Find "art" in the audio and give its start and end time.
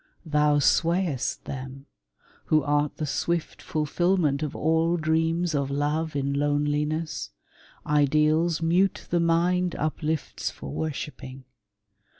2.63-2.97